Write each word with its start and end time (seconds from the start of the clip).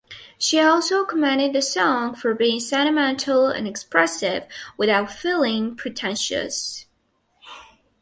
She 0.39 0.59
also 0.59 1.05
commended 1.05 1.53
the 1.53 1.61
song 1.61 2.15
for 2.15 2.33
being 2.33 2.59
"sentimental 2.59 3.49
and 3.49 3.67
expressive 3.67 4.47
without 4.75 5.11
feeling 5.11 5.75
pretentious". 5.75 6.87